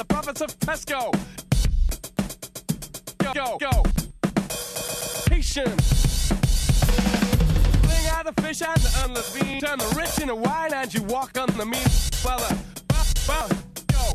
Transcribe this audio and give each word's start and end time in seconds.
the 0.00 0.04
province 0.06 0.40
of 0.40 0.58
Pesco. 0.60 1.12
Go, 3.18 3.32
go, 3.34 3.58
go. 3.58 3.82
Patience. 5.26 6.32
Bring 7.82 8.06
out 8.08 8.24
the 8.24 8.32
fish 8.40 8.62
and 8.62 8.80
the 8.80 9.04
unleavened. 9.04 9.60
Turn 9.60 9.78
the 9.78 9.94
rich 9.98 10.18
into 10.18 10.36
wine 10.36 10.72
and 10.72 10.94
you 10.94 11.02
walk 11.02 11.36
on 11.38 11.48
the 11.58 11.66
mean 11.66 11.86
Fella, 12.24 12.48
fella, 13.26 13.48
go. 13.88 14.10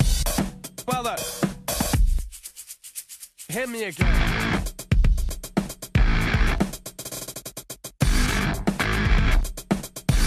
Fella. 0.92 1.18
Hit 3.48 3.70
me 3.70 3.84
again. 3.84 4.64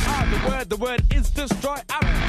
Ah, 0.07 0.29
the 0.31 0.49
word, 0.49 0.71
the 0.71 0.77
word 0.77 1.03
is 1.13 1.31
destroy. 1.31 1.79
I 1.91 2.28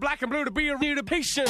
black 0.00 0.22
and 0.22 0.30
blue 0.30 0.44
to 0.44 0.50
be 0.50 0.68
a 0.68 0.76
real 0.76 1.02
patient. 1.02 1.48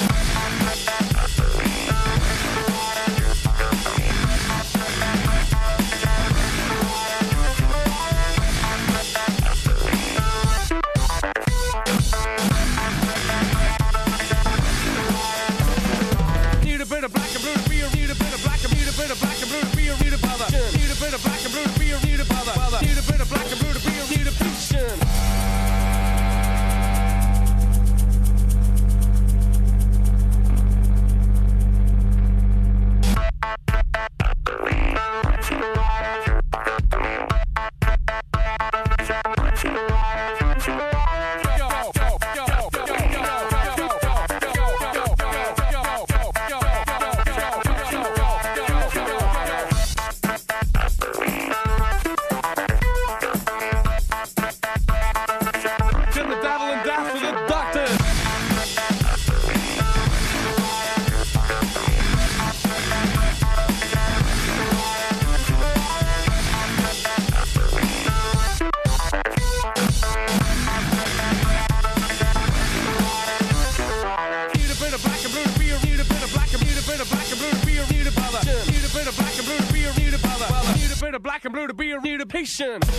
Nation. 82.60 82.89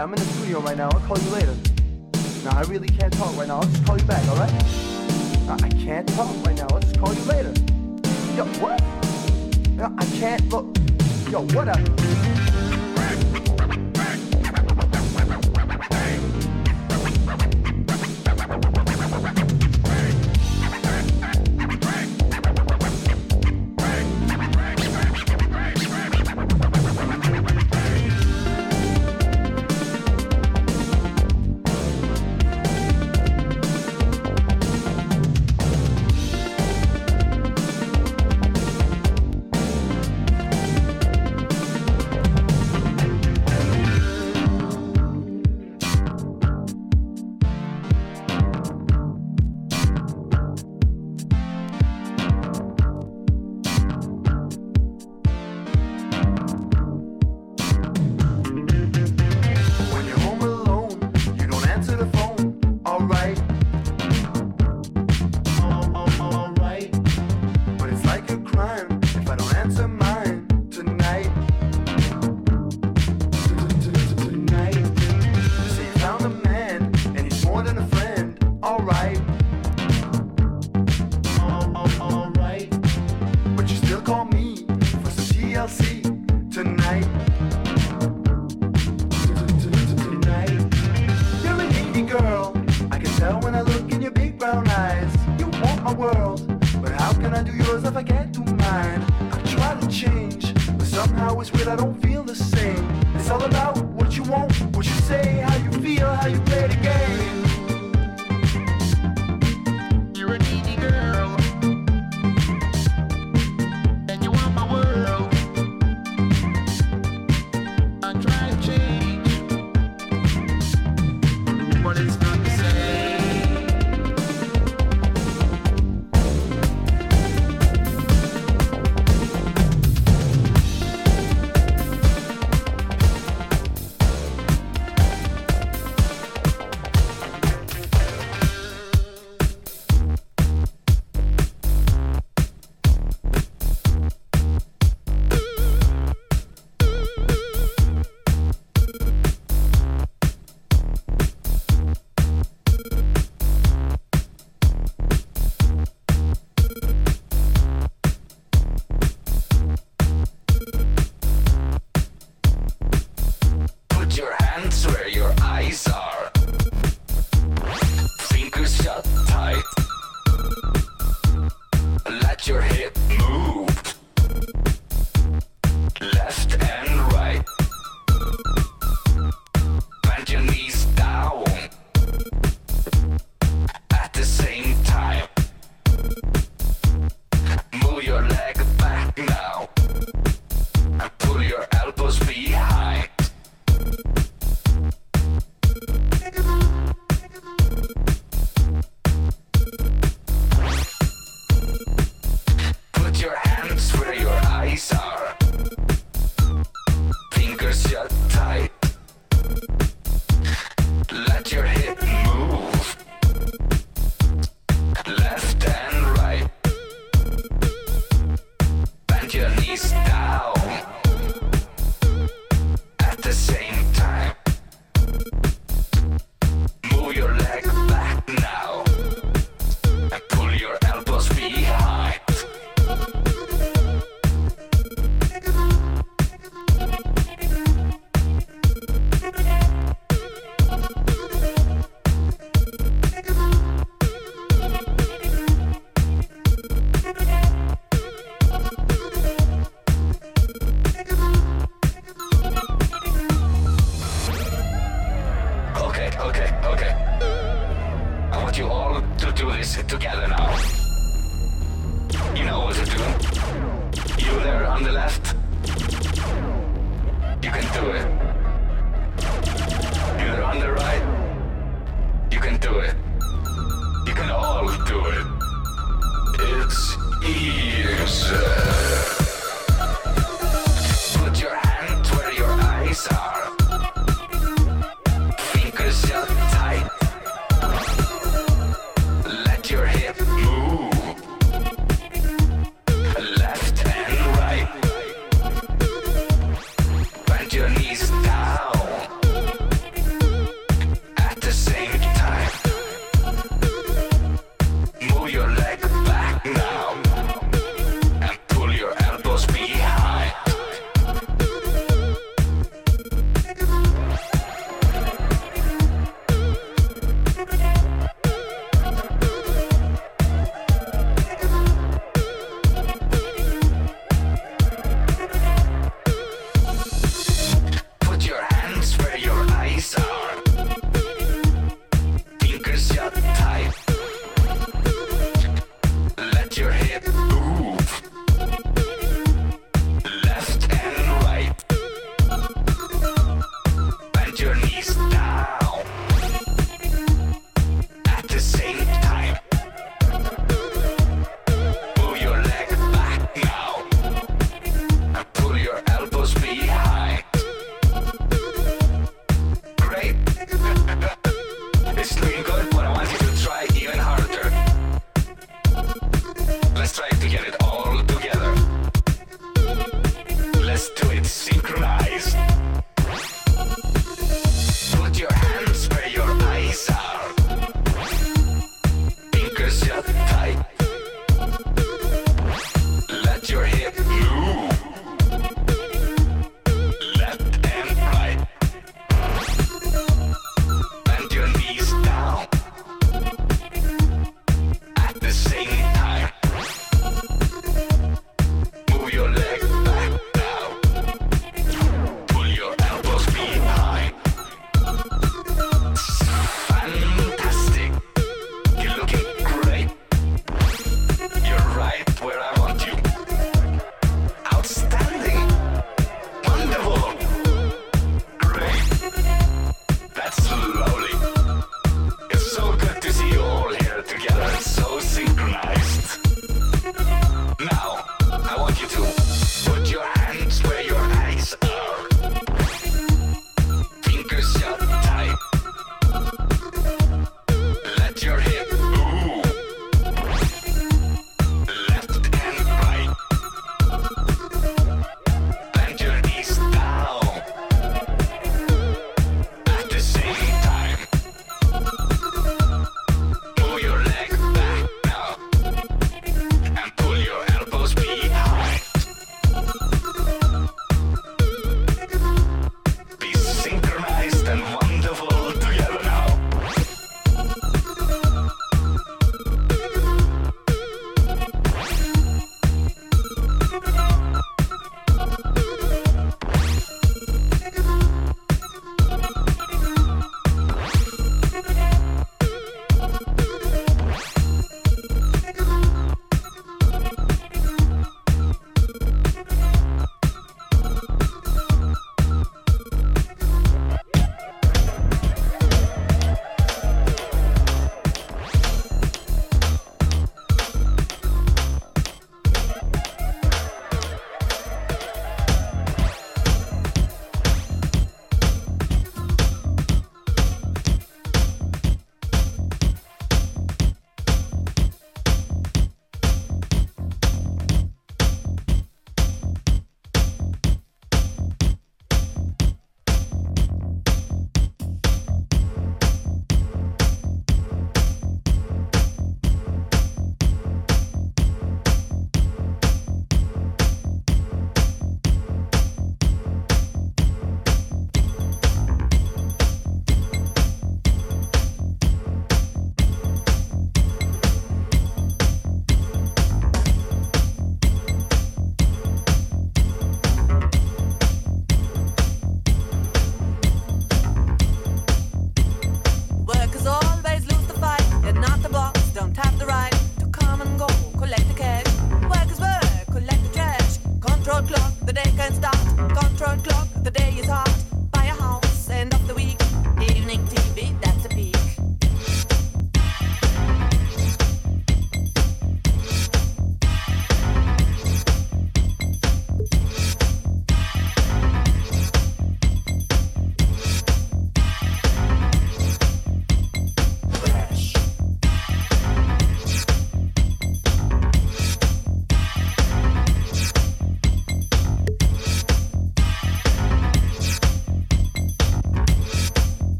I'm 0.00 0.14
in 0.14 0.18
the 0.18 0.24
studio 0.24 0.60
right 0.60 0.78
now. 0.78 0.88
I'll 0.90 1.00
call 1.00 1.18
you 1.18 1.28
later. 1.28 1.54
Now 2.42 2.56
I 2.56 2.62
really 2.62 2.88
can't 2.88 3.12
talk 3.12 3.36
right 3.36 3.46
now. 3.46 3.56
I'll 3.56 3.68
just 3.68 3.84
call 3.84 3.98
you 3.98 4.04
back, 4.04 4.26
alright? 4.28 4.50
I 5.62 5.68
can't 5.68 6.08
talk 6.08 6.34
right 6.46 6.56
now. 6.56 6.68
I'll 6.70 6.80
just 6.80 6.98
call 6.98 7.12
you 7.12 7.22
later. 7.24 7.52
Yo, 8.34 8.46
what? 8.62 8.80
I 9.98 10.04
can't 10.18 10.48
look. 10.48 10.74
Yo, 11.30 11.42
whatever. 11.54 11.99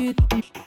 you. 0.00 0.57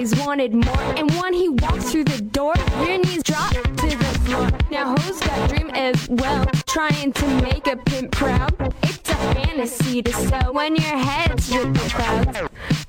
always 0.00 0.26
wanted 0.26 0.54
more. 0.54 0.94
And 0.96 1.10
when 1.12 1.34
he 1.34 1.50
walks 1.50 1.92
through 1.92 2.04
the 2.04 2.22
door, 2.22 2.54
your 2.78 2.98
knees 2.98 3.22
drop 3.22 3.52
to 3.52 3.86
the 3.86 4.18
floor. 4.24 4.50
Now 4.70 4.94
who's 4.94 5.20
got 5.20 5.50
dream 5.50 5.70
as 5.74 6.08
well, 6.08 6.46
trying 6.66 7.12
to 7.12 7.26
make 7.42 7.66
a 7.66 7.76
pimp 7.76 8.12
proud. 8.12 8.74
It's 8.82 9.10
a 9.10 9.14
fantasy 9.34 10.00
to 10.02 10.12
sell 10.12 10.54
when 10.54 10.76
your 10.76 10.96
head's 10.96 11.50
with 11.50 11.74
the 11.74 11.90
clouds. 11.90 12.38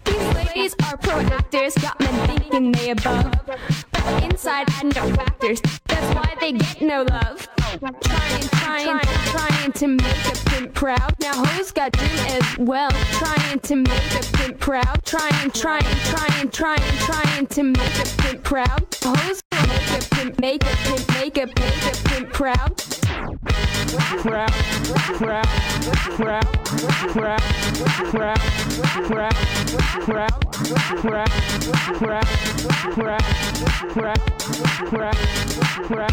These 0.05 0.35
ladies 0.35 0.75
are 0.85 0.95
pro 0.97 1.19
actors, 1.19 1.75
got 1.75 1.99
men 1.99 2.27
thinking 2.27 2.71
they 2.71 2.91
above. 2.91 3.33
But 3.91 4.23
inside 4.23 4.67
I 4.69 4.83
know 4.83 5.13
factors, 5.13 5.61
that's 5.87 6.15
why 6.15 6.33
they 6.39 6.53
get 6.53 6.81
no 6.81 7.03
love. 7.03 7.47
Trying, 7.57 8.47
trying, 8.51 8.99
trying 9.35 9.71
to 9.73 9.87
make 9.87 10.25
a 10.27 10.50
now 10.81 10.97
Now 11.19 11.45
hoes 11.45 11.71
got 11.71 11.91
dream 11.91 12.17
as 12.29 12.57
well, 12.57 12.89
trying 12.89 13.59
to 13.59 13.75
make 13.75 14.15
a 14.15 14.23
pimp 14.33 14.59
proud. 14.59 15.05
Trying, 15.05 15.51
trying, 15.51 15.83
trying, 15.83 16.49
trying, 16.49 16.81
trying 16.97 17.45
to 17.47 17.63
make 17.63 17.99
a 17.99 18.05
pimp 18.17 18.43
proud. 18.43 18.87
Hoes 19.03 19.43
gonna 19.51 19.67
make 19.67 19.91
a 19.91 20.09
pimp, 20.09 20.39
make 20.39 20.63
a 20.63 20.75
pimp, 20.77 21.07
make 21.13 21.37
a 21.37 21.45
pimp, 21.45 21.59
make 21.59 21.85
a 21.85 22.09
pimp 22.09 22.33
proud. 22.33 22.77
Proud, 24.21 24.51
proud, 25.19 25.45
proud, 26.17 26.47
proud, 26.49 26.49
proud, 27.13 27.41
proud, 27.91 28.31
proud, 28.31 29.35
proud, 29.91 30.21
proud, 30.21 30.35
proud, 31.91 32.15
proud, 32.15 32.35
proud, 33.11 33.35
proud, 34.89 35.17
proud, 35.87 36.09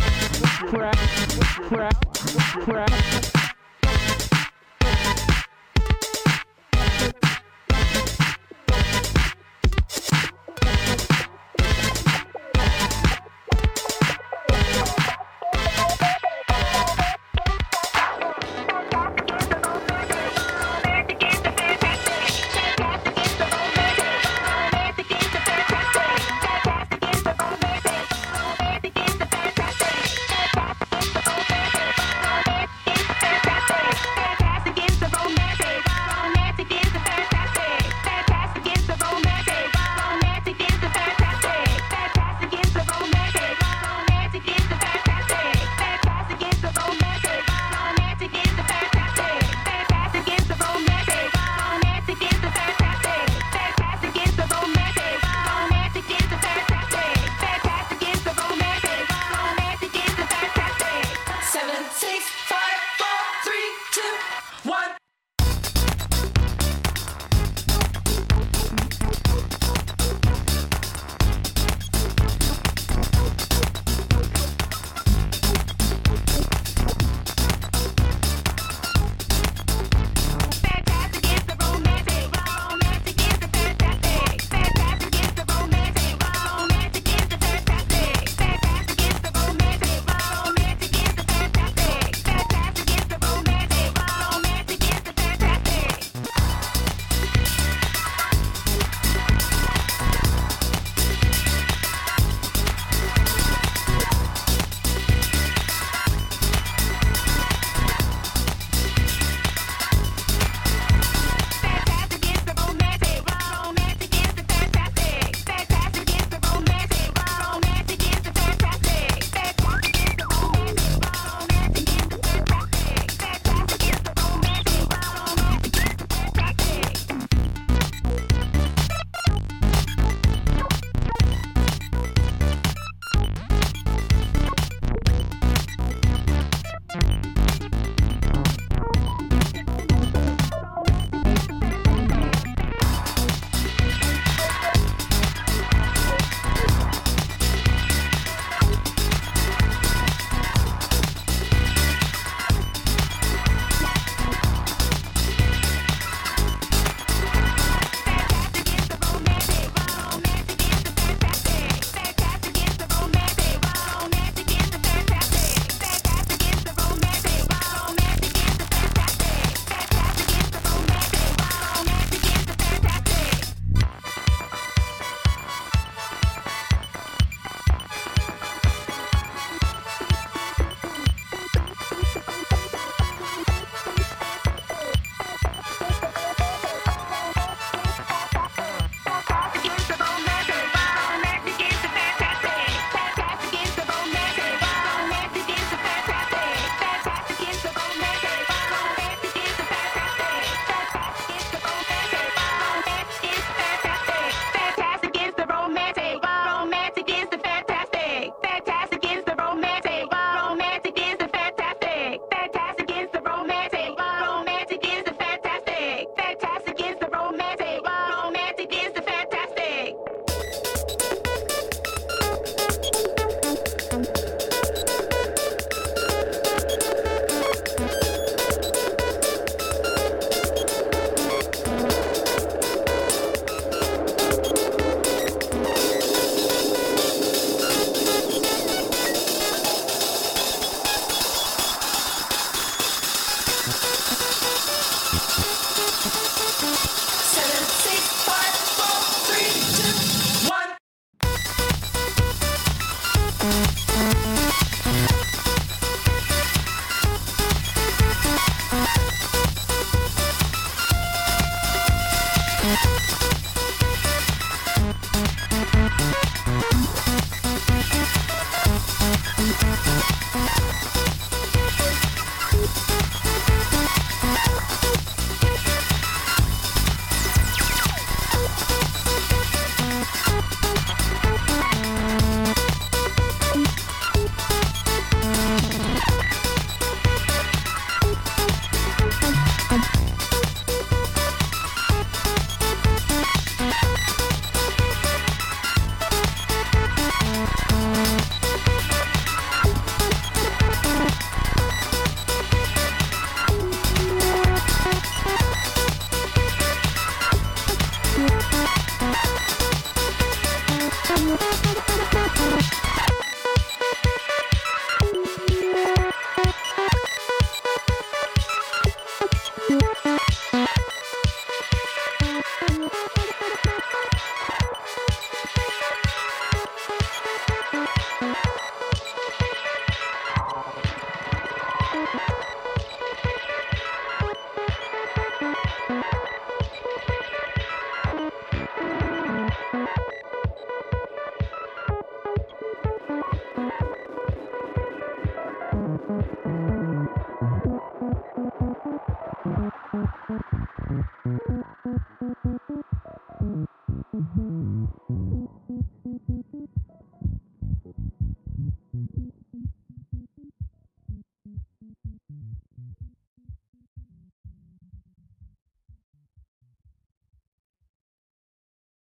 proud, 0.69 0.93
proud, 1.71 1.97
proud. 2.65 3.38